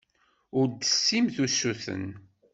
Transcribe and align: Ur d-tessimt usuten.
Ur 0.59 0.65
d-tessimt 0.69 1.37
usuten. 1.45 2.05